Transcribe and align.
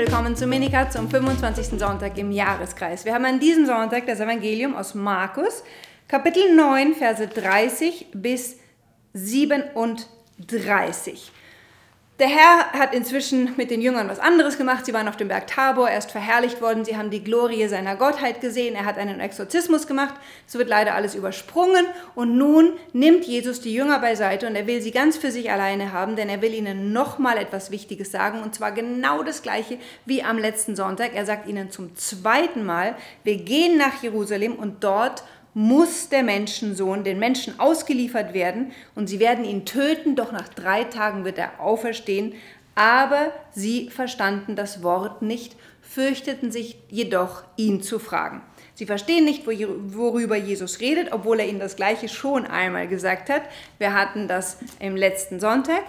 willkommen 0.00 0.34
zu 0.34 0.46
Minika 0.46 0.88
zum 0.88 1.10
25. 1.10 1.78
Sonntag 1.78 2.16
im 2.16 2.32
Jahreskreis. 2.32 3.04
Wir 3.04 3.12
haben 3.12 3.26
an 3.26 3.38
diesem 3.38 3.66
Sonntag 3.66 4.06
das 4.06 4.18
Evangelium 4.18 4.74
aus 4.74 4.94
Markus, 4.94 5.62
Kapitel 6.08 6.56
9, 6.56 6.94
Verse 6.94 7.28
30 7.28 8.06
bis 8.14 8.56
37. 9.12 11.30
Der 12.20 12.28
Herr 12.28 12.72
hat 12.72 12.94
inzwischen 12.94 13.54
mit 13.56 13.70
den 13.70 13.80
Jüngern 13.80 14.10
was 14.10 14.18
anderes 14.18 14.58
gemacht. 14.58 14.84
Sie 14.84 14.92
waren 14.92 15.08
auf 15.08 15.16
dem 15.16 15.28
Berg 15.28 15.46
Tabor, 15.46 15.88
er 15.88 15.96
ist 15.96 16.10
verherrlicht 16.10 16.60
worden, 16.60 16.84
sie 16.84 16.98
haben 16.98 17.08
die 17.08 17.24
Glorie 17.24 17.66
seiner 17.66 17.96
Gottheit 17.96 18.42
gesehen, 18.42 18.74
er 18.74 18.84
hat 18.84 18.98
einen 18.98 19.20
Exorzismus 19.20 19.86
gemacht. 19.86 20.12
Es 20.46 20.54
wird 20.54 20.68
leider 20.68 20.94
alles 20.94 21.14
übersprungen 21.14 21.86
und 22.14 22.36
nun 22.36 22.74
nimmt 22.92 23.24
Jesus 23.24 23.62
die 23.62 23.72
Jünger 23.72 24.00
beiseite 24.00 24.46
und 24.46 24.54
er 24.54 24.66
will 24.66 24.82
sie 24.82 24.90
ganz 24.90 25.16
für 25.16 25.30
sich 25.30 25.50
alleine 25.50 25.94
haben, 25.94 26.14
denn 26.14 26.28
er 26.28 26.42
will 26.42 26.52
ihnen 26.52 26.92
nochmal 26.92 27.38
etwas 27.38 27.70
Wichtiges 27.70 28.12
sagen 28.12 28.42
und 28.42 28.54
zwar 28.54 28.72
genau 28.72 29.22
das 29.22 29.40
gleiche 29.40 29.78
wie 30.04 30.22
am 30.22 30.36
letzten 30.36 30.76
Sonntag. 30.76 31.12
Er 31.14 31.24
sagt 31.24 31.48
ihnen 31.48 31.70
zum 31.70 31.96
zweiten 31.96 32.66
Mal, 32.66 32.96
wir 33.24 33.38
gehen 33.38 33.78
nach 33.78 34.02
Jerusalem 34.02 34.56
und 34.56 34.84
dort 34.84 35.22
muss 35.54 36.08
der 36.08 36.22
Menschensohn 36.22 37.04
den 37.04 37.18
Menschen 37.18 37.58
ausgeliefert 37.58 38.34
werden 38.34 38.72
und 38.94 39.08
sie 39.08 39.20
werden 39.20 39.44
ihn 39.44 39.64
töten, 39.64 40.16
doch 40.16 40.32
nach 40.32 40.48
drei 40.48 40.84
Tagen 40.84 41.24
wird 41.24 41.38
er 41.38 41.60
auferstehen. 41.60 42.34
Aber 42.74 43.32
sie 43.50 43.90
verstanden 43.90 44.56
das 44.56 44.82
Wort 44.82 45.22
nicht, 45.22 45.56
fürchteten 45.82 46.52
sich 46.52 46.78
jedoch, 46.88 47.42
ihn 47.56 47.82
zu 47.82 47.98
fragen. 47.98 48.42
Sie 48.74 48.86
verstehen 48.86 49.24
nicht, 49.24 49.44
worüber 49.46 50.36
Jesus 50.36 50.80
redet, 50.80 51.12
obwohl 51.12 51.40
er 51.40 51.48
ihnen 51.48 51.58
das 51.58 51.76
Gleiche 51.76 52.08
schon 52.08 52.46
einmal 52.46 52.86
gesagt 52.86 53.28
hat. 53.28 53.42
Wir 53.78 53.92
hatten 53.92 54.28
das 54.28 54.58
im 54.78 54.96
letzten 54.96 55.40
Sonntag. 55.40 55.82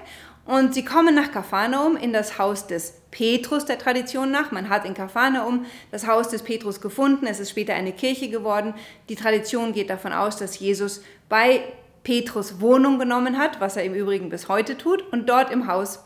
Und 0.46 0.74
sie 0.74 0.84
kommen 0.84 1.14
nach 1.14 1.32
Kapharnaum 1.32 1.96
in 1.96 2.14
das 2.14 2.38
Haus 2.38 2.68
des 2.68 3.02
Petrus 3.12 3.66
der 3.66 3.78
Tradition 3.78 4.32
nach. 4.32 4.52
Man 4.52 4.70
hat 4.70 4.86
in 4.86 4.94
Kapharnaum 4.94 5.66
das 5.92 6.08
Haus 6.08 6.30
des 6.30 6.42
Petrus 6.42 6.82
gefunden. 6.82 7.28
Es 7.28 7.40
ist 7.40 7.52
später 7.52 7.74
eine 7.74 7.92
Kirche 7.92 8.30
geworden. 8.30 8.74
Die 9.10 9.16
Tradition 9.16 9.74
geht 9.74 9.90
davon 9.90 10.14
aus, 10.14 10.38
dass 10.38 10.60
Jesus 10.60 11.04
bei 11.30 11.62
Petrus 12.04 12.60
Wohnung 12.60 12.98
genommen 12.98 13.38
hat, 13.38 13.62
was 13.62 13.78
er 13.78 13.84
im 13.84 13.94
Übrigen 13.94 14.30
bis 14.30 14.48
heute 14.48 14.78
tut. 14.78 15.04
Und 15.14 15.30
dort 15.30 15.52
im 15.52 15.68
Haus 15.68 16.00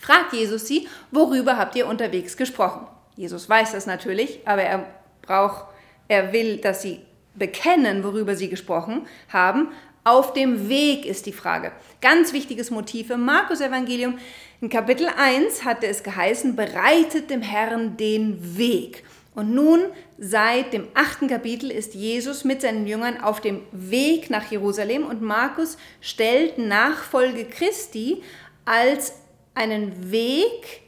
fragt 0.00 0.32
Jesus 0.32 0.66
sie, 0.66 0.88
worüber 1.10 1.56
habt 1.56 1.76
ihr 1.76 1.86
unterwegs 1.86 2.36
gesprochen? 2.36 2.86
Jesus 3.16 3.48
weiß 3.48 3.72
das 3.72 3.86
natürlich, 3.86 4.40
aber 4.44 4.62
er 4.62 4.86
braucht, 5.22 5.66
er 6.08 6.32
will, 6.32 6.56
dass 6.56 6.82
sie 6.82 7.00
bekennen, 7.34 8.02
worüber 8.02 8.34
sie 8.34 8.48
gesprochen 8.48 9.06
haben. 9.32 9.68
Auf 10.06 10.34
dem 10.34 10.68
Weg 10.68 11.06
ist 11.06 11.24
die 11.24 11.32
Frage. 11.32 11.72
Ganz 12.02 12.34
wichtiges 12.34 12.70
Motiv 12.70 13.08
im 13.08 13.24
Markus-Evangelium. 13.24 14.18
In 14.60 14.68
Kapitel 14.68 15.08
1 15.08 15.64
hatte 15.64 15.86
es 15.86 16.02
geheißen, 16.02 16.54
bereitet 16.54 17.30
dem 17.30 17.40
Herrn 17.40 17.96
den 17.96 18.58
Weg. 18.58 19.02
Und 19.34 19.54
nun, 19.54 19.80
seit 20.18 20.74
dem 20.74 20.88
achten 20.92 21.26
Kapitel, 21.26 21.70
ist 21.70 21.94
Jesus 21.94 22.44
mit 22.44 22.60
seinen 22.60 22.86
Jüngern 22.86 23.18
auf 23.22 23.40
dem 23.40 23.62
Weg 23.72 24.28
nach 24.28 24.50
Jerusalem 24.50 25.06
und 25.06 25.22
Markus 25.22 25.78
stellt 26.02 26.58
Nachfolge 26.58 27.46
Christi 27.46 28.22
als 28.66 29.14
einen 29.54 30.12
Weg 30.12 30.82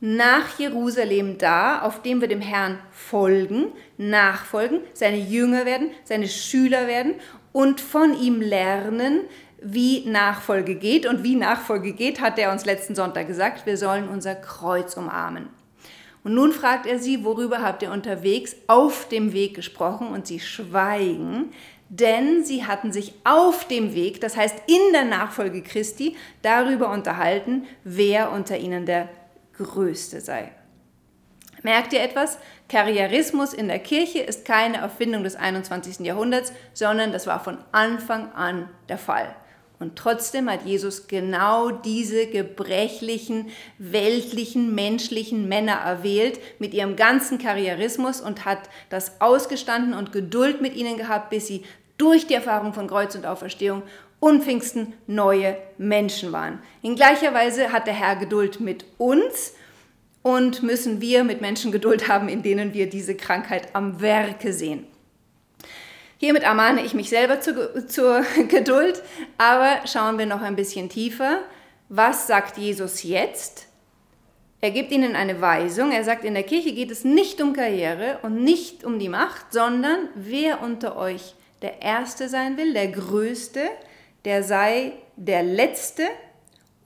nach 0.00 0.58
Jerusalem 0.58 1.36
dar, 1.36 1.84
auf 1.84 2.00
dem 2.00 2.20
wir 2.20 2.28
dem 2.28 2.40
Herrn 2.40 2.78
folgen, 2.90 3.72
nachfolgen, 3.98 4.80
seine 4.92 5.18
Jünger 5.18 5.64
werden, 5.66 5.90
seine 6.04 6.28
Schüler 6.28 6.86
werden 6.86 7.14
und 7.56 7.80
von 7.80 8.12
ihm 8.12 8.42
lernen, 8.42 9.20
wie 9.62 10.04
Nachfolge 10.06 10.74
geht. 10.74 11.06
Und 11.06 11.24
wie 11.24 11.36
Nachfolge 11.36 11.94
geht, 11.94 12.20
hat 12.20 12.38
er 12.38 12.52
uns 12.52 12.66
letzten 12.66 12.94
Sonntag 12.94 13.28
gesagt, 13.28 13.64
wir 13.64 13.78
sollen 13.78 14.10
unser 14.10 14.34
Kreuz 14.34 14.94
umarmen. 14.94 15.48
Und 16.22 16.34
nun 16.34 16.52
fragt 16.52 16.84
er 16.84 16.98
sie, 16.98 17.24
worüber 17.24 17.62
habt 17.62 17.82
ihr 17.82 17.92
unterwegs 17.92 18.56
auf 18.66 19.08
dem 19.08 19.32
Weg 19.32 19.54
gesprochen? 19.54 20.08
Und 20.08 20.26
sie 20.26 20.38
schweigen, 20.38 21.46
denn 21.88 22.44
sie 22.44 22.66
hatten 22.66 22.92
sich 22.92 23.14
auf 23.24 23.66
dem 23.66 23.94
Weg, 23.94 24.20
das 24.20 24.36
heißt 24.36 24.56
in 24.66 24.92
der 24.92 25.06
Nachfolge 25.06 25.62
Christi, 25.62 26.14
darüber 26.42 26.90
unterhalten, 26.90 27.64
wer 27.84 28.32
unter 28.32 28.58
ihnen 28.58 28.84
der 28.84 29.08
Größte 29.54 30.20
sei. 30.20 30.52
Merkt 31.66 31.92
ihr 31.92 32.00
etwas? 32.00 32.38
Karrierismus 32.68 33.52
in 33.52 33.66
der 33.66 33.80
Kirche 33.80 34.20
ist 34.20 34.44
keine 34.44 34.76
Erfindung 34.76 35.24
des 35.24 35.34
21. 35.34 35.98
Jahrhunderts, 36.06 36.52
sondern 36.74 37.10
das 37.10 37.26
war 37.26 37.42
von 37.42 37.58
Anfang 37.72 38.30
an 38.34 38.68
der 38.88 38.98
Fall. 38.98 39.34
Und 39.80 39.96
trotzdem 39.96 40.48
hat 40.48 40.64
Jesus 40.64 41.08
genau 41.08 41.72
diese 41.72 42.28
gebrechlichen, 42.28 43.48
weltlichen, 43.78 44.76
menschlichen 44.76 45.48
Männer 45.48 45.72
erwählt 45.72 46.38
mit 46.60 46.72
ihrem 46.72 46.94
ganzen 46.94 47.38
Karrierismus 47.38 48.20
und 48.20 48.44
hat 48.44 48.60
das 48.88 49.20
ausgestanden 49.20 49.92
und 49.92 50.12
Geduld 50.12 50.62
mit 50.62 50.76
ihnen 50.76 50.96
gehabt, 50.96 51.30
bis 51.30 51.48
sie 51.48 51.64
durch 51.98 52.28
die 52.28 52.34
Erfahrung 52.34 52.74
von 52.74 52.86
Kreuz 52.86 53.16
und 53.16 53.26
Auferstehung 53.26 53.82
und 54.20 54.44
Pfingsten 54.44 54.92
neue 55.08 55.56
Menschen 55.78 56.30
waren. 56.30 56.60
In 56.82 56.94
gleicher 56.94 57.34
Weise 57.34 57.72
hat 57.72 57.88
der 57.88 57.94
Herr 57.94 58.14
Geduld 58.14 58.60
mit 58.60 58.84
uns 58.98 59.52
und 60.26 60.64
müssen 60.64 61.00
wir 61.00 61.22
mit 61.22 61.40
Menschen 61.40 61.70
Geduld 61.70 62.08
haben, 62.08 62.28
in 62.28 62.42
denen 62.42 62.74
wir 62.74 62.90
diese 62.90 63.14
Krankheit 63.14 63.68
am 63.74 64.00
Werke 64.00 64.52
sehen. 64.52 64.84
Hiermit 66.18 66.42
ermahne 66.42 66.84
ich 66.84 66.94
mich 66.94 67.10
selber 67.10 67.40
zu, 67.40 67.86
zur 67.86 68.24
Geduld, 68.48 69.04
aber 69.38 69.86
schauen 69.86 70.18
wir 70.18 70.26
noch 70.26 70.40
ein 70.40 70.56
bisschen 70.56 70.88
tiefer. 70.88 71.42
Was 71.88 72.26
sagt 72.26 72.58
Jesus 72.58 73.04
jetzt? 73.04 73.68
Er 74.60 74.72
gibt 74.72 74.90
ihnen 74.90 75.14
eine 75.14 75.40
Weisung. 75.40 75.92
Er 75.92 76.02
sagt, 76.02 76.24
in 76.24 76.34
der 76.34 76.42
Kirche 76.42 76.72
geht 76.72 76.90
es 76.90 77.04
nicht 77.04 77.40
um 77.40 77.52
Karriere 77.52 78.18
und 78.22 78.42
nicht 78.42 78.82
um 78.82 78.98
die 78.98 79.08
Macht, 79.08 79.52
sondern 79.52 80.08
wer 80.16 80.60
unter 80.60 80.96
euch 80.96 81.36
der 81.62 81.82
Erste 81.82 82.28
sein 82.28 82.56
will, 82.56 82.74
der 82.74 82.88
Größte, 82.88 83.60
der 84.24 84.42
sei 84.42 84.94
der 85.14 85.44
Letzte 85.44 86.02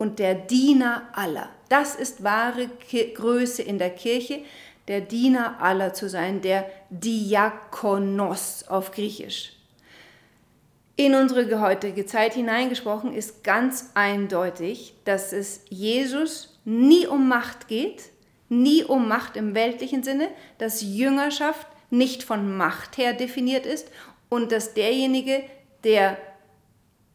und 0.01 0.19
der 0.19 0.35
Diener 0.35 1.03
aller. 1.13 1.51
Das 1.69 1.95
ist 1.95 2.25
wahre 2.25 2.71
Größe 3.15 3.63
in 3.63 3.79
der 3.79 3.91
Kirche, 3.91 4.41
der 4.89 5.03
Diener 5.03 5.61
aller 5.61 5.93
zu 5.93 6.09
sein, 6.09 6.41
der 6.41 6.65
Diakonos 6.89 8.65
auf 8.67 8.93
Griechisch. 8.93 9.53
In 10.97 11.15
unsere 11.15 11.61
heutige 11.61 12.07
Zeit 12.07 12.33
hineingesprochen 12.33 13.13
ist 13.13 13.45
ganz 13.45 13.91
eindeutig, 13.93 14.95
dass 15.05 15.35
es 15.35 15.67
Jesus 15.69 16.59
nie 16.65 17.07
um 17.07 17.29
Macht 17.29 17.69
geht, 17.69 18.05
nie 18.49 18.83
um 18.83 19.07
Macht 19.07 19.37
im 19.37 19.55
weltlichen 19.55 20.03
Sinne, 20.03 20.29
dass 20.57 20.81
Jüngerschaft 20.81 21.67
nicht 21.91 22.23
von 22.23 22.57
Macht 22.57 22.97
her 22.97 23.13
definiert 23.13 23.67
ist 23.67 23.91
und 24.31 24.51
dass 24.51 24.73
derjenige, 24.73 25.43
der 25.85 26.17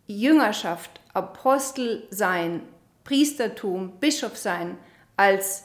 Jüngerschaft, 0.05 1.01
Apostel 1.13 2.03
sein, 2.11 2.61
Priestertum, 3.05 3.93
Bischof 3.99 4.35
sein 4.35 4.77
als 5.15 5.63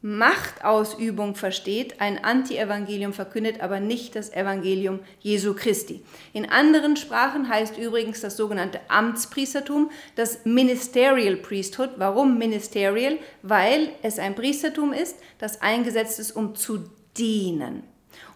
Machtausübung 0.00 1.34
versteht, 1.34 2.00
ein 2.00 2.22
Anti-Evangelium 2.22 3.12
verkündet, 3.12 3.60
aber 3.60 3.80
nicht 3.80 4.14
das 4.14 4.32
Evangelium 4.32 5.00
Jesu 5.18 5.54
Christi. 5.54 6.04
In 6.32 6.48
anderen 6.48 6.96
Sprachen 6.96 7.48
heißt 7.48 7.76
übrigens 7.76 8.20
das 8.20 8.36
sogenannte 8.36 8.78
Amtspriestertum 8.86 9.90
das 10.14 10.44
Ministerial 10.44 11.36
Priesthood. 11.36 11.90
Warum 11.96 12.38
Ministerial? 12.38 13.18
Weil 13.42 13.90
es 14.02 14.20
ein 14.20 14.36
Priestertum 14.36 14.92
ist, 14.92 15.16
das 15.38 15.60
eingesetzt 15.62 16.20
ist, 16.20 16.30
um 16.30 16.54
zu 16.54 16.84
dienen. 17.16 17.82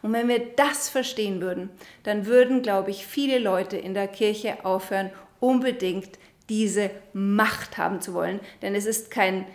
Und 0.03 0.13
wenn 0.13 0.27
wir 0.27 0.41
das 0.57 0.89
verstehen 0.89 1.41
würden, 1.41 1.71
dann 2.03 2.27
würden, 2.27 2.63
glaube 2.63 2.91
ich, 2.91 3.07
viele 3.07 3.39
Leute 3.39 3.77
in 3.77 3.95
der 3.95 4.09
Kirche 4.09 4.65
aufhören, 4.65 5.11
unbedingt 5.39 6.19
diese 6.53 6.91
Macht 7.15 7.79
haben 7.79 8.03
zu 8.03 8.13
wollen. 8.13 8.39
Denn 8.61 8.75
es 8.75 8.85
ist 8.85 9.11
kein, 9.11 9.47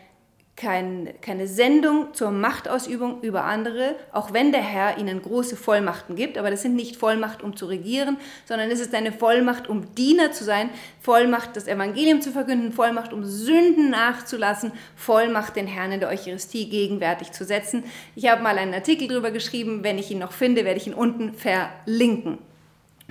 kein, 0.56 1.14
keine 1.22 1.48
Sendung 1.48 2.16
zur 2.16 2.32
Machtausübung 2.32 3.22
über 3.22 3.44
andere, 3.44 3.96
auch 4.12 4.34
wenn 4.34 4.52
der 4.52 4.64
Herr 4.64 4.98
ihnen 4.98 5.22
große 5.22 5.56
Vollmachten 5.56 6.16
gibt. 6.16 6.40
Aber 6.40 6.50
das 6.50 6.64
sind 6.64 6.76
nicht 6.76 6.96
Vollmacht, 6.96 7.44
um 7.44 7.56
zu 7.56 7.68
regieren, 7.68 8.18
sondern 8.46 8.72
es 8.72 8.80
ist 8.80 8.96
eine 8.96 9.12
Vollmacht, 9.12 9.70
um 9.70 9.94
Diener 9.94 10.32
zu 10.32 10.44
sein, 10.44 10.72
Vollmacht, 11.00 11.56
das 11.56 11.68
Evangelium 11.68 12.20
zu 12.20 12.32
verkünden, 12.32 12.72
Vollmacht, 12.72 13.14
um 13.14 13.24
Sünden 13.24 13.92
nachzulassen, 13.92 14.72
Vollmacht, 14.96 15.56
den 15.56 15.68
Herrn 15.68 15.92
in 15.92 16.00
der 16.00 16.10
Eucharistie 16.10 16.68
gegenwärtig 16.68 17.32
zu 17.32 17.46
setzen. 17.46 17.84
Ich 18.16 18.28
habe 18.28 18.42
mal 18.42 18.58
einen 18.58 18.74
Artikel 18.74 19.08
darüber 19.08 19.30
geschrieben. 19.30 19.84
Wenn 19.84 20.00
ich 20.00 20.10
ihn 20.10 20.20
noch 20.20 20.32
finde, 20.32 20.66
werde 20.66 20.80
ich 20.80 20.88
ihn 20.88 20.96
unten 20.96 21.36
verlinken. 21.36 22.40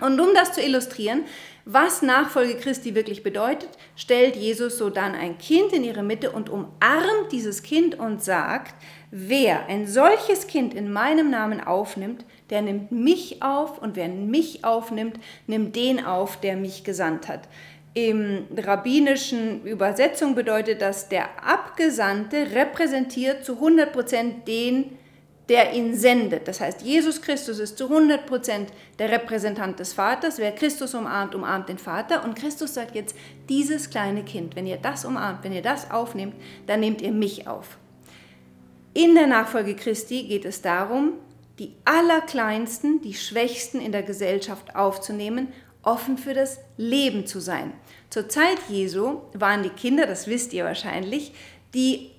Und 0.00 0.20
um 0.20 0.34
das 0.34 0.52
zu 0.52 0.60
illustrieren, 0.60 1.22
was 1.68 2.00
Nachfolge 2.00 2.54
Christi 2.54 2.94
wirklich 2.94 3.24
bedeutet, 3.24 3.70
stellt 3.96 4.36
Jesus 4.36 4.78
so 4.78 4.88
dann 4.88 5.16
ein 5.16 5.36
Kind 5.36 5.72
in 5.72 5.82
ihre 5.82 6.04
Mitte 6.04 6.30
und 6.30 6.48
umarmt 6.48 7.32
dieses 7.32 7.64
Kind 7.64 7.98
und 7.98 8.22
sagt, 8.22 8.76
wer 9.10 9.66
ein 9.66 9.88
solches 9.88 10.46
Kind 10.46 10.74
in 10.74 10.92
meinem 10.92 11.28
Namen 11.28 11.60
aufnimmt, 11.60 12.24
der 12.50 12.62
nimmt 12.62 12.92
mich 12.92 13.42
auf 13.42 13.82
und 13.82 13.96
wer 13.96 14.08
mich 14.08 14.64
aufnimmt, 14.64 15.18
nimmt 15.48 15.74
den 15.74 16.04
auf, 16.06 16.40
der 16.40 16.56
mich 16.56 16.84
gesandt 16.84 17.26
hat. 17.26 17.48
Im 17.94 18.44
rabbinischen 18.56 19.64
Übersetzung 19.64 20.36
bedeutet 20.36 20.80
das, 20.82 21.08
der 21.08 21.44
Abgesandte 21.44 22.54
repräsentiert 22.54 23.44
zu 23.44 23.54
100% 23.54 24.44
den, 24.46 24.96
der 25.48 25.72
ihn 25.74 25.94
sendet. 25.94 26.48
Das 26.48 26.60
heißt, 26.60 26.82
Jesus 26.82 27.22
Christus 27.22 27.58
ist 27.58 27.78
zu 27.78 27.86
100% 27.86 28.66
der 28.98 29.10
Repräsentant 29.10 29.78
des 29.78 29.92
Vaters. 29.92 30.38
Wer 30.38 30.52
Christus 30.52 30.94
umarmt, 30.94 31.34
umarmt 31.34 31.68
den 31.68 31.78
Vater. 31.78 32.24
Und 32.24 32.34
Christus 32.34 32.74
sagt 32.74 32.94
jetzt, 32.94 33.14
dieses 33.48 33.90
kleine 33.90 34.24
Kind, 34.24 34.56
wenn 34.56 34.66
ihr 34.66 34.78
das 34.78 35.04
umarmt, 35.04 35.44
wenn 35.44 35.52
ihr 35.52 35.62
das 35.62 35.90
aufnehmt, 35.90 36.34
dann 36.66 36.80
nehmt 36.80 37.00
ihr 37.00 37.12
mich 37.12 37.46
auf. 37.46 37.78
In 38.92 39.14
der 39.14 39.26
Nachfolge 39.26 39.76
Christi 39.76 40.24
geht 40.24 40.44
es 40.44 40.62
darum, 40.62 41.12
die 41.58 41.72
Allerkleinsten, 41.84 43.00
die 43.02 43.14
Schwächsten 43.14 43.80
in 43.80 43.92
der 43.92 44.02
Gesellschaft 44.02 44.74
aufzunehmen, 44.74 45.48
offen 45.82 46.18
für 46.18 46.34
das 46.34 46.58
Leben 46.76 47.26
zu 47.26 47.40
sein. 47.40 47.72
Zur 48.10 48.28
Zeit 48.28 48.58
Jesu 48.68 49.20
waren 49.32 49.62
die 49.62 49.70
Kinder, 49.70 50.06
das 50.06 50.26
wisst 50.26 50.52
ihr 50.52 50.64
wahrscheinlich, 50.64 51.32
die 51.74 52.10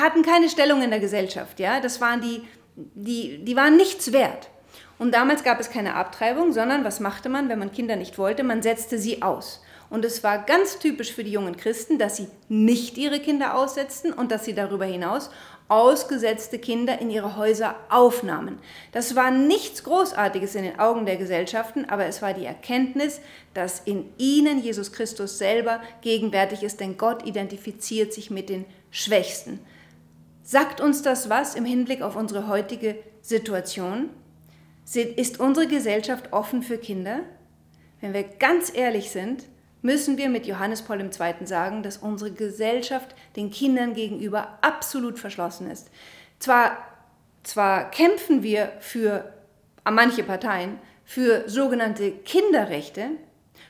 hatten 0.00 0.22
keine 0.22 0.48
Stellung 0.48 0.82
in 0.82 0.90
der 0.90 1.00
Gesellschaft. 1.00 1.60
Ja? 1.60 1.80
Das 1.80 2.00
waren 2.00 2.20
die, 2.20 2.42
die, 2.76 3.44
die 3.44 3.56
waren 3.56 3.76
nichts 3.76 4.12
wert. 4.12 4.50
Und 4.98 5.12
damals 5.14 5.42
gab 5.42 5.60
es 5.60 5.70
keine 5.70 5.94
Abtreibung, 5.94 6.52
sondern 6.52 6.84
was 6.84 7.00
machte 7.00 7.28
man, 7.28 7.48
wenn 7.48 7.58
man 7.58 7.72
Kinder 7.72 7.96
nicht 7.96 8.16
wollte? 8.18 8.44
Man 8.44 8.62
setzte 8.62 8.98
sie 8.98 9.22
aus. 9.22 9.62
Und 9.90 10.04
es 10.04 10.24
war 10.24 10.38
ganz 10.38 10.78
typisch 10.78 11.12
für 11.12 11.24
die 11.24 11.32
jungen 11.32 11.56
Christen, 11.56 11.98
dass 11.98 12.16
sie 12.16 12.28
nicht 12.48 12.96
ihre 12.96 13.20
Kinder 13.20 13.54
aussetzten 13.54 14.12
und 14.12 14.30
dass 14.30 14.44
sie 14.44 14.54
darüber 14.54 14.84
hinaus 14.84 15.30
ausgesetzte 15.68 16.58
Kinder 16.58 17.00
in 17.00 17.10
ihre 17.10 17.36
Häuser 17.36 17.76
aufnahmen. 17.88 18.58
Das 18.92 19.16
war 19.16 19.30
nichts 19.30 19.82
Großartiges 19.84 20.54
in 20.54 20.64
den 20.64 20.78
Augen 20.78 21.06
der 21.06 21.16
Gesellschaften, 21.16 21.86
aber 21.86 22.04
es 22.04 22.20
war 22.20 22.34
die 22.34 22.44
Erkenntnis, 22.44 23.20
dass 23.54 23.80
in 23.80 24.12
ihnen 24.18 24.62
Jesus 24.62 24.92
Christus 24.92 25.38
selber 25.38 25.80
gegenwärtig 26.02 26.62
ist, 26.62 26.80
denn 26.80 26.98
Gott 26.98 27.26
identifiziert 27.26 28.12
sich 28.12 28.30
mit 28.30 28.50
den 28.50 28.66
Schwächsten. 28.90 29.60
Sagt 30.46 30.82
uns 30.82 31.00
das 31.00 31.30
was 31.30 31.54
im 31.54 31.64
Hinblick 31.64 32.02
auf 32.02 32.16
unsere 32.16 32.46
heutige 32.48 32.96
Situation? 33.22 34.10
Ist 34.92 35.40
unsere 35.40 35.66
Gesellschaft 35.66 36.34
offen 36.34 36.62
für 36.62 36.76
Kinder? 36.76 37.20
Wenn 38.02 38.12
wir 38.12 38.24
ganz 38.24 38.70
ehrlich 38.74 39.10
sind, 39.10 39.44
müssen 39.80 40.18
wir 40.18 40.28
mit 40.28 40.46
Johannes 40.46 40.82
Paul 40.82 41.00
II. 41.00 41.46
sagen, 41.46 41.82
dass 41.82 41.96
unsere 41.96 42.30
Gesellschaft 42.30 43.14
den 43.36 43.50
Kindern 43.50 43.94
gegenüber 43.94 44.58
absolut 44.60 45.18
verschlossen 45.18 45.70
ist. 45.70 45.90
Zwar, 46.38 46.76
zwar 47.42 47.90
kämpfen 47.90 48.42
wir 48.42 48.70
für 48.80 49.32
manche 49.90 50.24
Parteien 50.24 50.78
für 51.06 51.48
sogenannte 51.48 52.10
Kinderrechte, 52.10 53.12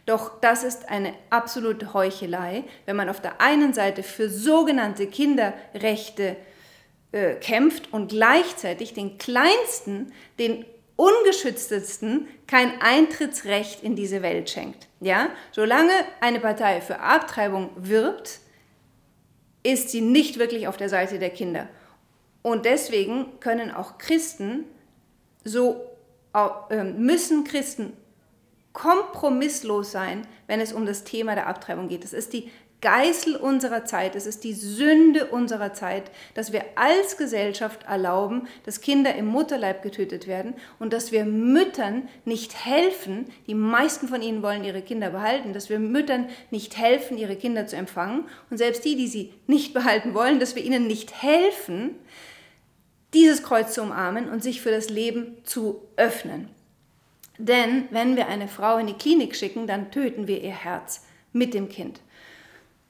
doch 0.07 0.41
das 0.41 0.65
ist 0.65 0.89
eine 0.89 1.15
absolute 1.31 1.95
Heuchelei, 1.95 2.65
wenn 2.85 2.97
man 2.97 3.09
auf 3.09 3.21
der 3.21 3.41
einen 3.41 3.73
Seite 3.73 4.03
für 4.03 4.29
sogenannte 4.29 5.07
Kinderrechte 5.07 6.37
äh, 7.15 7.37
kämpft 7.37 7.93
und 7.93 8.09
gleichzeitig 8.09 8.93
den 8.93 9.19
Kleinsten, 9.19 10.13
den 10.41 10.65
ungeschütztesten 10.97 12.27
kein 12.49 12.83
Eintrittsrecht 12.83 13.85
in 13.85 13.95
diese 13.95 14.21
Welt 14.21 14.51
schenkt. 14.51 14.89
Ja? 14.99 15.29
Solange 15.53 15.93
eine 16.21 16.41
Partei 16.41 16.81
für 16.81 16.99
Abtreibung 16.99 17.71
wirbt, 17.77 18.41
ist 19.63 19.91
sie 19.91 20.01
nicht 20.01 20.41
wirklich 20.41 20.67
auf 20.67 20.77
der 20.77 20.89
Seite 20.89 21.21
der 21.21 21.31
Kinder. 21.31 21.69
Und 22.43 22.65
deswegen 22.65 23.39
können 23.39 23.71
auch 23.71 23.99
Christen 23.99 24.65
so 25.45 25.87
ähm, 26.71 27.07
müssen 27.07 27.45
Christen 27.45 27.93
kompromisslos 28.75 29.91
sein, 29.91 30.27
wenn 30.47 30.61
es 30.61 30.75
um 30.75 30.85
das 30.85 31.05
Thema 31.05 31.35
der 31.35 31.47
Abtreibung 31.47 31.89
geht. 31.89 32.05
Das 32.05 32.13
ist 32.13 32.35
die 32.35 32.51
Geißel 32.85 33.37
unserer 33.37 33.87
Zeit, 33.87 34.15
es 34.15 34.27
ist 34.27 34.45
die 34.45 34.53
Sünde 34.53 35.25
unserer 35.29 35.73
Zeit, 35.73 36.11
dass 36.35 36.53
wir 36.53 36.65
als 36.75 37.17
Gesellschaft 37.17 37.85
erlauben, 37.85 38.47
dass 38.67 38.83
Kinder 38.83 39.15
im 39.15 39.25
Mutterleib 39.25 39.83
getötet 39.83 40.27
werden 40.27 40.53
und 40.79 40.93
dass 40.93 41.11
wir 41.11 41.25
Müttern 41.25 42.11
nicht 42.27 42.67
helfen, 42.67 43.25
die 43.47 43.55
meisten 43.55 44.07
von 44.07 44.21
ihnen 44.21 44.43
wollen 44.43 44.65
ihre 44.65 44.83
Kinder 44.83 45.09
behalten, 45.09 45.55
dass 45.55 45.71
wir 45.71 45.79
Müttern 45.79 46.29
nicht 46.51 46.77
helfen, 46.77 47.17
ihre 47.17 47.37
Kinder 47.37 47.67
zu 47.67 47.77
empfangen 47.77 48.27
und 48.51 48.59
selbst 48.59 48.85
die, 48.85 48.97
die 48.97 49.09
sie 49.09 49.33
nicht 49.47 49.73
behalten 49.73 50.13
wollen, 50.13 50.39
dass 50.39 50.55
wir 50.55 50.63
ihnen 50.63 50.87
nicht 50.87 51.23
helfen, 51.23 51.95
dieses 53.15 53.43
Kreuz 53.43 53.73
zu 53.73 53.81
umarmen 53.81 54.29
und 54.29 54.43
sich 54.43 54.61
für 54.61 54.73
das 54.73 54.91
Leben 54.91 55.39
zu 55.45 55.81
öffnen. 55.97 56.51
Denn 57.39 57.89
wenn 57.91 58.17
wir 58.17 58.29
eine 58.29 58.49
Frau 58.49 58.79
in 58.79 58.87
die 58.87 58.95
Klinik 58.95 59.35
schicken, 59.35 59.67
dann 59.67 59.91
töten 59.91 60.29
wir 60.29 60.43
ihr 60.43 60.53
Herz 60.53 61.05
mit 61.33 61.53
dem 61.55 61.69
Kind. 61.69 62.01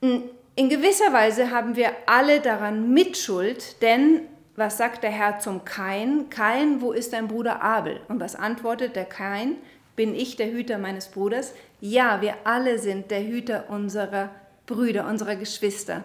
In 0.01 0.69
gewisser 0.69 1.13
Weise 1.13 1.51
haben 1.51 1.77
wir 1.77 1.93
alle 2.07 2.41
daran 2.41 2.93
Mitschuld, 2.93 3.81
denn 3.83 4.21
was 4.57 4.77
sagt 4.77 5.03
der 5.03 5.11
Herr 5.11 5.41
zum 5.41 5.65
Kain? 5.65 6.31
Kain, 6.31 6.81
wo 6.81 6.93
ist 6.93 7.13
dein 7.13 7.27
Bruder 7.27 7.63
Abel? 7.63 8.01
Und 8.09 8.21
was 8.21 8.37
antwortet 8.37 8.95
der 8.95 9.07
Kain? 9.07 9.57
Bin 9.97 10.15
ich 10.15 10.37
der 10.37 10.51
Hüter 10.53 10.79
meines 10.79 11.09
Bruders? 11.09 11.55
Ja, 11.81 12.21
wir 12.21 12.35
alle 12.45 12.79
sind 12.79 13.11
der 13.11 13.25
Hüter 13.25 13.65
unserer 13.69 14.31
Brüder, 14.67 15.09
unserer 15.09 15.37
Geschwister. 15.37 16.05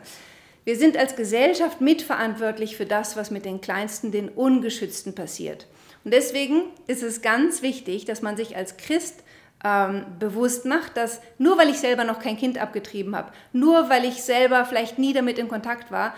Wir 0.63 0.77
sind 0.77 0.97
als 0.97 1.15
Gesellschaft 1.15 1.81
mitverantwortlich 1.81 2.75
für 2.75 2.86
das, 2.86 3.18
was 3.18 3.31
mit 3.31 3.45
den 3.45 3.62
Kleinsten, 3.62 4.12
den 4.12 4.30
Ungeschützten 4.30 5.13
passiert. 5.13 5.68
Und 6.04 6.13
deswegen 6.13 6.63
ist 6.88 7.04
es 7.04 7.22
ganz 7.22 7.62
wichtig, 7.62 8.06
dass 8.06 8.22
man 8.22 8.38
sich 8.38 8.56
als 8.56 8.78
Christ 8.78 9.24
ähm, 9.63 10.06
bewusst 10.19 10.66
macht, 10.66 10.96
dass 10.96 11.22
nur 11.38 11.57
weil 11.57 11.69
ich 11.69 11.80
selber 11.80 12.04
noch 12.04 12.19
kein 12.19 12.38
Kind 12.38 12.57
abgetrieben 12.57 13.16
habe, 13.16 13.31
nur 13.51 13.90
weil 13.90 14.06
ich 14.06 14.24
selber 14.24 14.66
vielleicht 14.66 14.98
nie 14.98 15.13
damit 15.13 15.38
in 15.38 15.50
Kontakt 15.50 15.92
war, 15.92 16.16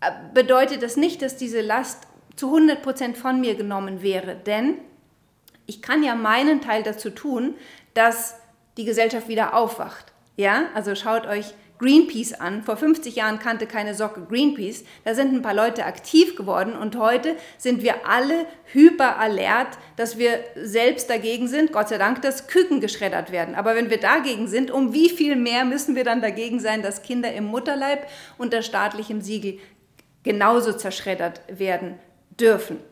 äh, 0.00 0.10
bedeutet 0.34 0.82
das 0.82 0.96
nicht, 0.96 1.22
dass 1.22 1.36
diese 1.36 1.60
Last 1.60 2.08
zu 2.34 2.54
100% 2.54 3.14
von 3.14 3.40
mir 3.40 3.54
genommen 3.54 4.02
wäre. 4.02 4.34
Denn 4.34 4.78
ich 5.66 5.80
kann 5.80 6.02
ja 6.02 6.14
meinen 6.14 6.60
Teil 6.60 6.82
dazu 6.82 7.10
tun, 7.10 7.54
dass 7.94 8.36
die 8.76 8.84
Gesellschaft 8.84 9.28
wieder 9.28 9.54
aufwacht. 9.54 10.12
Ja, 10.36 10.66
also 10.74 10.94
schaut 10.94 11.26
euch 11.26 11.54
Greenpeace 11.82 12.34
an. 12.34 12.62
Vor 12.62 12.76
50 12.76 13.16
Jahren 13.16 13.40
kannte 13.40 13.66
keine 13.66 13.94
Socke 13.94 14.22
Greenpeace. 14.22 14.84
Da 15.04 15.14
sind 15.14 15.34
ein 15.34 15.42
paar 15.42 15.52
Leute 15.52 15.84
aktiv 15.84 16.36
geworden 16.36 16.74
und 16.76 16.96
heute 16.96 17.36
sind 17.58 17.82
wir 17.82 18.06
alle 18.08 18.46
hyper 18.72 19.18
alert, 19.18 19.78
dass 19.96 20.16
wir 20.16 20.38
selbst 20.54 21.10
dagegen 21.10 21.48
sind, 21.48 21.72
Gott 21.72 21.88
sei 21.88 21.98
Dank, 21.98 22.22
dass 22.22 22.46
Küken 22.46 22.80
geschreddert 22.80 23.32
werden. 23.32 23.56
Aber 23.56 23.74
wenn 23.74 23.90
wir 23.90 23.98
dagegen 23.98 24.46
sind, 24.46 24.70
um 24.70 24.94
wie 24.94 25.10
viel 25.10 25.34
mehr 25.34 25.64
müssen 25.64 25.96
wir 25.96 26.04
dann 26.04 26.22
dagegen 26.22 26.60
sein, 26.60 26.82
dass 26.82 27.02
Kinder 27.02 27.32
im 27.32 27.44
Mutterleib 27.46 28.06
unter 28.38 28.62
staatlichem 28.62 29.20
Siegel 29.20 29.58
genauso 30.22 30.72
zerschreddert 30.72 31.42
werden 31.48 31.98
dürfen? 32.38 32.91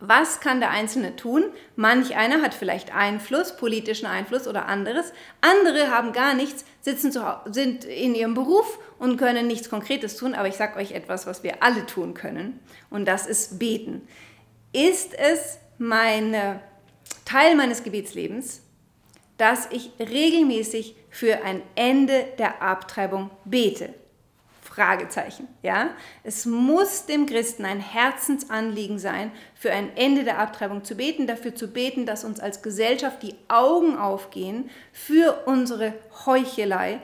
Was 0.00 0.40
kann 0.40 0.60
der 0.60 0.70
Einzelne 0.70 1.16
tun? 1.16 1.44
Manch 1.74 2.14
einer 2.16 2.40
hat 2.40 2.54
vielleicht 2.54 2.94
Einfluss, 2.94 3.56
politischen 3.56 4.06
Einfluss 4.06 4.46
oder 4.46 4.66
anderes. 4.66 5.12
Andere 5.40 5.90
haben 5.90 6.12
gar 6.12 6.34
nichts, 6.34 6.64
sitzen 6.82 7.10
zu, 7.10 7.20
sind 7.46 7.84
in 7.84 8.14
ihrem 8.14 8.34
Beruf 8.34 8.78
und 9.00 9.16
können 9.16 9.48
nichts 9.48 9.68
Konkretes 9.68 10.16
tun. 10.16 10.34
Aber 10.34 10.46
ich 10.46 10.54
sage 10.54 10.78
euch 10.78 10.92
etwas, 10.92 11.26
was 11.26 11.42
wir 11.42 11.64
alle 11.64 11.84
tun 11.84 12.14
können. 12.14 12.60
Und 12.90 13.06
das 13.06 13.26
ist 13.26 13.58
beten. 13.58 14.06
Ist 14.72 15.18
es 15.18 15.58
meine, 15.78 16.60
Teil 17.24 17.56
meines 17.56 17.82
Gebetslebens, 17.82 18.62
dass 19.36 19.68
ich 19.70 19.90
regelmäßig 19.98 20.94
für 21.10 21.42
ein 21.44 21.62
Ende 21.74 22.24
der 22.38 22.62
Abtreibung 22.62 23.30
bete? 23.44 23.94
Fragezeichen. 24.78 25.48
Ja? 25.60 25.90
Es 26.22 26.46
muss 26.46 27.06
dem 27.06 27.26
Christen 27.26 27.64
ein 27.64 27.80
Herzensanliegen 27.80 29.00
sein, 29.00 29.32
für 29.56 29.72
ein 29.72 29.96
Ende 29.96 30.22
der 30.22 30.38
Abtreibung 30.38 30.84
zu 30.84 30.94
beten, 30.94 31.26
dafür 31.26 31.52
zu 31.52 31.66
beten, 31.66 32.06
dass 32.06 32.22
uns 32.22 32.38
als 32.38 32.62
Gesellschaft 32.62 33.24
die 33.24 33.34
Augen 33.48 33.98
aufgehen 33.98 34.70
für 34.92 35.42
unsere 35.46 35.94
Heuchelei 36.26 37.00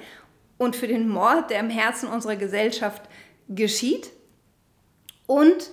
und 0.56 0.76
für 0.76 0.86
den 0.86 1.08
Mord, 1.08 1.50
der 1.50 1.58
im 1.58 1.68
Herzen 1.68 2.08
unserer 2.08 2.36
Gesellschaft 2.36 3.02
geschieht. 3.48 4.10
Und 5.26 5.70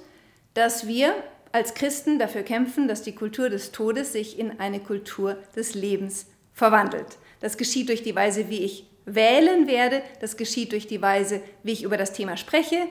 dass 0.56 0.88
wir 0.88 1.14
als 1.52 1.76
Christen 1.76 2.18
dafür 2.18 2.42
kämpfen, 2.42 2.88
dass 2.88 3.04
die 3.04 3.14
Kultur 3.14 3.50
des 3.50 3.72
Todes 3.72 4.12
sich 4.12 4.40
in 4.40 4.60
eine 4.60 4.80
Kultur 4.80 5.38
des 5.56 5.76
Lebens 5.76 6.26
verwandelt. 6.54 7.20
Das 7.42 7.58
geschieht 7.58 7.90
durch 7.90 8.02
die 8.02 8.16
Weise, 8.16 8.50
wie 8.50 8.64
ich 8.64 8.91
wählen 9.06 9.68
werde. 9.68 10.02
Das 10.20 10.38
geschieht 10.38 10.72
durch 10.72 10.88
die 10.88 11.02
Weise, 11.02 11.42
wie 11.64 11.72
ich 11.72 11.84
über 11.84 11.98
das 11.98 12.14
Thema 12.14 12.38
spreche. 12.38 12.88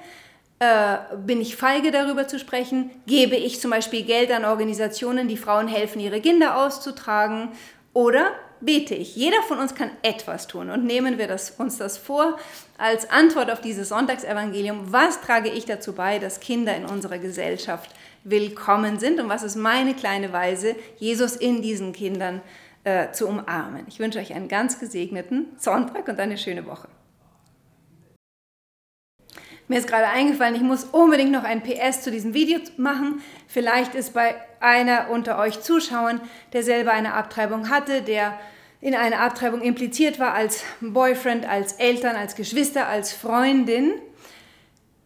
Äh, 0.58 0.98
bin 1.16 1.40
ich 1.40 1.56
feige 1.56 1.90
darüber 1.90 2.28
zu 2.28 2.38
sprechen? 2.38 2.90
Gebe 3.06 3.34
ich 3.36 3.60
zum 3.60 3.70
Beispiel 3.70 4.02
Geld 4.02 4.30
an 4.30 4.44
Organisationen, 4.44 5.26
die 5.26 5.38
Frauen 5.38 5.68
helfen, 5.68 6.00
ihre 6.00 6.20
Kinder 6.20 6.58
auszutragen? 6.58 7.48
Oder 7.94 8.32
bete 8.60 8.94
ich? 8.94 9.16
Jeder 9.16 9.42
von 9.42 9.58
uns 9.58 9.74
kann 9.74 9.90
etwas 10.02 10.46
tun. 10.46 10.68
Und 10.68 10.84
nehmen 10.84 11.16
wir 11.16 11.28
das, 11.28 11.52
uns 11.52 11.78
das 11.78 11.96
vor 11.96 12.38
als 12.76 13.08
Antwort 13.08 13.50
auf 13.50 13.62
dieses 13.62 13.88
Sonntagsevangelium. 13.88 14.92
Was 14.92 15.22
trage 15.22 15.48
ich 15.48 15.64
dazu 15.64 15.94
bei, 15.94 16.18
dass 16.18 16.40
Kinder 16.40 16.76
in 16.76 16.84
unserer 16.84 17.18
Gesellschaft 17.18 17.90
willkommen 18.24 18.98
sind? 18.98 19.18
Und 19.18 19.30
was 19.30 19.42
ist 19.42 19.56
meine 19.56 19.94
kleine 19.94 20.30
Weise, 20.32 20.76
Jesus 20.98 21.36
in 21.36 21.62
diesen 21.62 21.94
Kindern 21.94 22.42
äh, 22.84 23.12
zu 23.12 23.28
umarmen. 23.28 23.84
Ich 23.88 23.98
wünsche 23.98 24.18
euch 24.18 24.34
einen 24.34 24.48
ganz 24.48 24.78
gesegneten 24.78 25.46
Sonntag 25.58 26.08
und 26.08 26.18
eine 26.18 26.38
schöne 26.38 26.66
Woche. 26.66 26.88
Mir 29.68 29.78
ist 29.78 29.86
gerade 29.86 30.08
eingefallen, 30.08 30.56
ich 30.56 30.62
muss 30.62 30.82
unbedingt 30.84 31.30
noch 31.30 31.44
ein 31.44 31.62
PS 31.62 32.02
zu 32.02 32.10
diesem 32.10 32.34
Video 32.34 32.58
machen. 32.76 33.22
Vielleicht 33.46 33.94
ist 33.94 34.14
bei 34.14 34.34
einer 34.58 35.10
unter 35.10 35.38
euch 35.38 35.60
Zuschauern, 35.60 36.20
der 36.52 36.64
selber 36.64 36.90
eine 36.90 37.14
Abtreibung 37.14 37.70
hatte, 37.70 38.02
der 38.02 38.36
in 38.80 38.96
eine 38.96 39.20
Abtreibung 39.20 39.60
impliziert 39.60 40.18
war 40.18 40.34
als 40.34 40.64
Boyfriend, 40.80 41.48
als 41.48 41.74
Eltern, 41.74 42.16
als 42.16 42.34
Geschwister, 42.34 42.88
als 42.88 43.12
Freundin, 43.12 43.92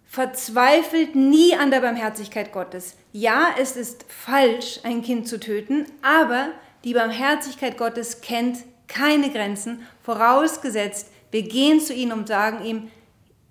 verzweifelt 0.07 1.15
nie 1.15 1.55
an 1.57 1.71
der 1.71 1.81
Barmherzigkeit 1.81 2.53
Gottes. 2.53 2.97
Ja, 3.13 3.49
es 3.61 3.77
ist 3.77 4.07
falsch, 4.09 4.81
ein 4.85 5.03
Kind 5.03 5.29
zu 5.29 5.41
töten, 5.41 5.87
aber 6.03 6.49
die 6.85 6.95
Barmherzigkeit 6.95 7.77
Gottes 7.77 8.21
kennt 8.21 8.59
keine 8.87 9.31
Grenzen, 9.31 9.83
vorausgesetzt, 10.03 11.09
wir 11.31 11.43
gehen 11.43 11.81
zu 11.81 11.95
ihm 11.95 12.13
und 12.13 12.29
sagen 12.29 12.65
ihm, 12.65 12.91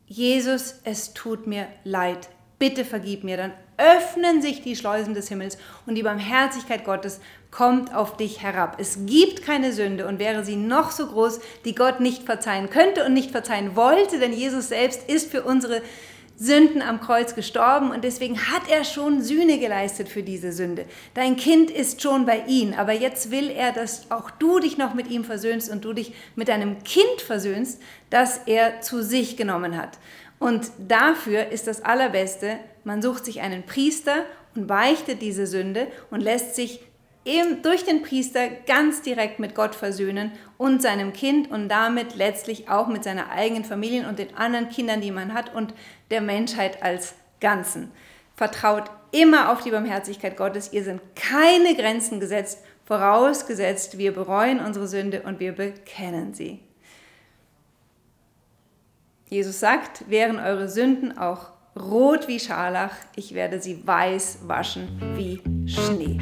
Jesus, 0.05 0.75
es 0.83 1.13
tut 1.13 1.47
mir 1.47 1.67
leid, 1.83 2.29
bitte 2.59 2.85
vergib 2.85 3.23
mir, 3.23 3.35
dann 3.35 3.53
öffnen 3.77 4.41
sich 4.41 4.61
die 4.61 4.75
Schleusen 4.75 5.15
des 5.15 5.27
Himmels 5.27 5.57
und 5.85 5.95
die 5.95 6.03
Barmherzigkeit 6.03 6.85
Gottes 6.85 7.19
kommt 7.49 7.93
auf 7.93 8.17
dich 8.17 8.41
herab. 8.41 8.77
Es 8.79 9.05
gibt 9.05 9.41
keine 9.41 9.73
Sünde 9.73 10.07
und 10.07 10.19
wäre 10.19 10.45
sie 10.45 10.55
noch 10.55 10.91
so 10.91 11.07
groß, 11.07 11.39
die 11.65 11.75
Gott 11.75 11.99
nicht 11.99 12.23
verzeihen 12.23 12.69
könnte 12.69 13.03
und 13.05 13.13
nicht 13.13 13.31
verzeihen 13.31 13.75
wollte, 13.75 14.19
denn 14.19 14.33
Jesus 14.33 14.69
selbst 14.69 15.09
ist 15.09 15.31
für 15.31 15.43
unsere 15.43 15.81
Sünden 16.35 16.81
am 16.81 16.99
Kreuz 16.99 17.35
gestorben 17.35 17.91
und 17.91 18.03
deswegen 18.03 18.37
hat 18.51 18.69
er 18.69 18.83
schon 18.83 19.21
Sühne 19.21 19.59
geleistet 19.59 20.09
für 20.09 20.23
diese 20.23 20.51
Sünde. 20.51 20.85
Dein 21.13 21.35
Kind 21.35 21.69
ist 21.69 22.01
schon 22.01 22.25
bei 22.25 22.43
ihm, 22.47 22.73
aber 22.73 22.93
jetzt 22.93 23.31
will 23.31 23.49
er, 23.49 23.71
dass 23.71 24.09
auch 24.09 24.31
du 24.31 24.59
dich 24.59 24.77
noch 24.77 24.93
mit 24.93 25.09
ihm 25.09 25.23
versöhnst 25.23 25.71
und 25.71 25.85
du 25.85 25.93
dich 25.93 26.13
mit 26.35 26.47
deinem 26.47 26.83
Kind 26.83 27.21
versöhnst, 27.25 27.81
das 28.09 28.41
er 28.45 28.81
zu 28.81 29.03
sich 29.03 29.37
genommen 29.37 29.77
hat. 29.77 29.99
Und 30.39 30.71
dafür 30.79 31.49
ist 31.49 31.67
das 31.67 31.83
Allerbeste, 31.83 32.57
man 32.83 33.01
sucht 33.01 33.25
sich 33.25 33.41
einen 33.41 33.63
Priester 33.63 34.25
und 34.55 34.67
beichtet 34.67 35.21
diese 35.21 35.47
Sünde 35.47 35.87
und 36.11 36.21
lässt 36.21 36.55
sich 36.55 36.81
eben 37.25 37.61
durch 37.61 37.85
den 37.85 38.01
Priester 38.01 38.49
ganz 38.49 39.01
direkt 39.01 39.39
mit 39.39 39.55
Gott 39.55 39.75
versöhnen 39.75 40.31
und 40.57 40.81
seinem 40.81 41.13
Kind 41.13 41.49
und 41.51 41.69
damit 41.69 42.15
letztlich 42.15 42.69
auch 42.69 42.87
mit 42.87 43.03
seiner 43.03 43.31
eigenen 43.31 43.63
Familie 43.63 44.07
und 44.07 44.19
den 44.19 44.35
anderen 44.35 44.69
Kindern, 44.69 45.01
die 45.01 45.11
man 45.11 45.33
hat 45.33 45.53
und 45.53 45.73
der 46.11 46.21
Menschheit 46.21 46.83
als 46.83 47.15
Ganzen. 47.39 47.91
Vertraut 48.35 48.89
immer 49.11 49.51
auf 49.51 49.61
die 49.61 49.71
Barmherzigkeit 49.71 50.35
Gottes. 50.35 50.73
Ihr 50.73 50.83
sind 50.83 51.01
keine 51.15 51.75
Grenzen 51.75 52.19
gesetzt, 52.19 52.59
vorausgesetzt, 52.85 53.97
wir 53.97 54.13
bereuen 54.13 54.59
unsere 54.59 54.87
Sünde 54.87 55.21
und 55.21 55.39
wir 55.39 55.53
bekennen 55.53 56.33
sie. 56.33 56.59
Jesus 59.29 59.59
sagt, 59.59 60.09
wären 60.09 60.39
eure 60.39 60.69
Sünden 60.69 61.17
auch 61.17 61.51
rot 61.75 62.27
wie 62.27 62.39
Scharlach, 62.39 62.95
ich 63.15 63.33
werde 63.33 63.61
sie 63.61 63.85
weiß 63.87 64.39
waschen 64.43 64.99
wie 65.15 65.41
Schnee. 65.67 66.19